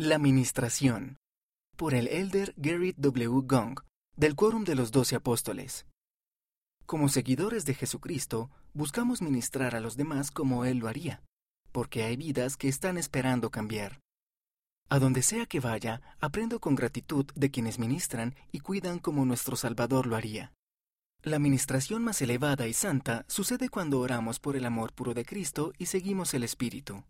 La 0.00 0.20
Ministración, 0.20 1.16
por 1.76 1.92
el 1.92 2.06
elder 2.06 2.54
Gerrit 2.62 2.96
W. 2.98 3.42
Gong, 3.42 3.80
del 4.16 4.36
Quórum 4.36 4.62
de 4.62 4.76
los 4.76 4.92
Doce 4.92 5.16
Apóstoles. 5.16 5.86
Como 6.86 7.08
seguidores 7.08 7.64
de 7.64 7.74
Jesucristo, 7.74 8.48
buscamos 8.74 9.22
ministrar 9.22 9.74
a 9.74 9.80
los 9.80 9.96
demás 9.96 10.30
como 10.30 10.64
Él 10.64 10.78
lo 10.78 10.86
haría, 10.86 11.24
porque 11.72 12.04
hay 12.04 12.16
vidas 12.16 12.56
que 12.56 12.68
están 12.68 12.96
esperando 12.96 13.50
cambiar. 13.50 13.98
A 14.88 15.00
donde 15.00 15.22
sea 15.22 15.46
que 15.46 15.58
vaya, 15.58 16.00
aprendo 16.20 16.60
con 16.60 16.76
gratitud 16.76 17.26
de 17.34 17.50
quienes 17.50 17.80
ministran 17.80 18.36
y 18.52 18.60
cuidan 18.60 19.00
como 19.00 19.24
nuestro 19.24 19.56
Salvador 19.56 20.06
lo 20.06 20.14
haría. 20.14 20.52
La 21.24 21.40
ministración 21.40 22.04
más 22.04 22.22
elevada 22.22 22.68
y 22.68 22.72
santa 22.72 23.24
sucede 23.26 23.68
cuando 23.68 23.98
oramos 23.98 24.38
por 24.38 24.54
el 24.54 24.64
amor 24.64 24.92
puro 24.92 25.12
de 25.12 25.24
Cristo 25.24 25.72
y 25.76 25.86
seguimos 25.86 26.34
el 26.34 26.44
Espíritu. 26.44 27.02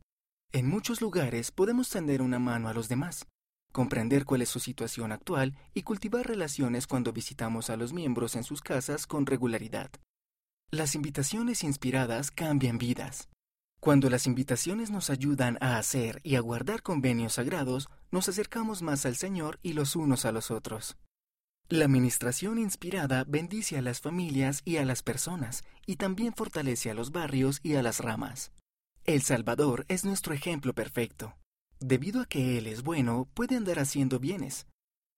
En 0.50 0.66
muchos 0.66 1.02
lugares 1.02 1.50
podemos 1.50 1.90
tender 1.90 2.22
una 2.22 2.38
mano 2.38 2.68
a 2.68 2.72
los 2.72 2.88
demás, 2.88 3.26
comprender 3.70 4.24
cuál 4.24 4.40
es 4.40 4.48
su 4.48 4.60
situación 4.60 5.12
actual 5.12 5.54
y 5.74 5.82
cultivar 5.82 6.26
relaciones 6.26 6.86
cuando 6.86 7.12
visitamos 7.12 7.68
a 7.68 7.76
los 7.76 7.92
miembros 7.92 8.34
en 8.34 8.44
sus 8.44 8.62
casas 8.62 9.06
con 9.06 9.26
regularidad. 9.26 9.90
Las 10.70 10.94
invitaciones 10.94 11.64
inspiradas 11.64 12.30
cambian 12.30 12.78
vidas. 12.78 13.28
Cuando 13.78 14.08
las 14.08 14.26
invitaciones 14.26 14.90
nos 14.90 15.10
ayudan 15.10 15.58
a 15.60 15.76
hacer 15.76 16.20
y 16.24 16.36
a 16.36 16.40
guardar 16.40 16.82
convenios 16.82 17.34
sagrados, 17.34 17.90
nos 18.10 18.30
acercamos 18.30 18.80
más 18.80 19.04
al 19.04 19.16
Señor 19.16 19.58
y 19.62 19.74
los 19.74 19.96
unos 19.96 20.24
a 20.24 20.32
los 20.32 20.50
otros. 20.50 20.96
La 21.68 21.84
administración 21.84 22.58
inspirada 22.58 23.24
bendice 23.28 23.76
a 23.76 23.82
las 23.82 24.00
familias 24.00 24.62
y 24.64 24.78
a 24.78 24.86
las 24.86 25.02
personas, 25.02 25.62
y 25.84 25.96
también 25.96 26.32
fortalece 26.34 26.90
a 26.90 26.94
los 26.94 27.12
barrios 27.12 27.60
y 27.62 27.74
a 27.74 27.82
las 27.82 28.00
ramas. 28.00 28.50
El 29.08 29.22
Salvador 29.22 29.86
es 29.88 30.04
nuestro 30.04 30.34
ejemplo 30.34 30.74
perfecto. 30.74 31.34
Debido 31.80 32.20
a 32.20 32.26
que 32.26 32.58
Él 32.58 32.66
es 32.66 32.82
bueno, 32.82 33.26
puede 33.32 33.56
andar 33.56 33.78
haciendo 33.78 34.18
bienes. 34.18 34.66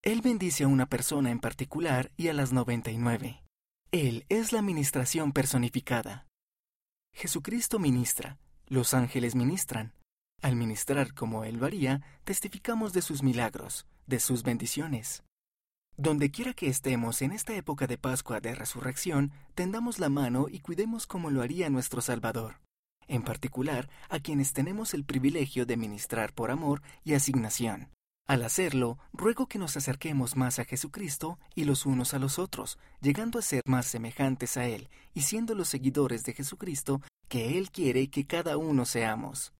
Él 0.04 0.20
bendice 0.22 0.62
a 0.62 0.68
una 0.68 0.86
persona 0.86 1.32
en 1.32 1.40
particular 1.40 2.12
y 2.16 2.28
a 2.28 2.32
las 2.32 2.52
99. 2.52 3.42
Él 3.90 4.26
es 4.28 4.52
la 4.52 4.62
ministración 4.62 5.32
personificada. 5.32 6.28
Jesucristo 7.12 7.80
ministra, 7.80 8.38
los 8.68 8.94
ángeles 8.94 9.34
ministran. 9.34 9.92
Al 10.40 10.54
ministrar 10.54 11.12
como 11.12 11.42
Él 11.42 11.56
lo 11.56 11.66
haría, 11.66 12.00
testificamos 12.22 12.92
de 12.92 13.02
sus 13.02 13.24
milagros, 13.24 13.88
de 14.06 14.20
sus 14.20 14.44
bendiciones. 14.44 15.24
Donde 15.96 16.30
quiera 16.30 16.54
que 16.54 16.68
estemos 16.68 17.22
en 17.22 17.32
esta 17.32 17.56
época 17.56 17.88
de 17.88 17.98
Pascua 17.98 18.40
de 18.40 18.54
Resurrección, 18.54 19.32
tendamos 19.56 19.98
la 19.98 20.10
mano 20.10 20.46
y 20.48 20.60
cuidemos 20.60 21.08
como 21.08 21.30
lo 21.30 21.42
haría 21.42 21.70
nuestro 21.70 22.00
Salvador 22.00 22.60
en 23.10 23.22
particular 23.22 23.90
a 24.08 24.20
quienes 24.20 24.52
tenemos 24.54 24.94
el 24.94 25.04
privilegio 25.04 25.66
de 25.66 25.76
ministrar 25.76 26.32
por 26.32 26.50
amor 26.50 26.80
y 27.04 27.14
asignación. 27.14 27.88
Al 28.26 28.44
hacerlo, 28.44 28.96
ruego 29.12 29.48
que 29.48 29.58
nos 29.58 29.76
acerquemos 29.76 30.36
más 30.36 30.60
a 30.60 30.64
Jesucristo 30.64 31.38
y 31.56 31.64
los 31.64 31.84
unos 31.84 32.14
a 32.14 32.20
los 32.20 32.38
otros, 32.38 32.78
llegando 33.00 33.40
a 33.40 33.42
ser 33.42 33.62
más 33.66 33.86
semejantes 33.86 34.56
a 34.56 34.66
Él 34.66 34.88
y 35.12 35.22
siendo 35.22 35.56
los 35.56 35.68
seguidores 35.68 36.24
de 36.24 36.32
Jesucristo 36.32 37.02
que 37.28 37.58
Él 37.58 37.72
quiere 37.72 38.08
que 38.08 38.26
cada 38.26 38.56
uno 38.56 38.86
seamos. 38.86 39.48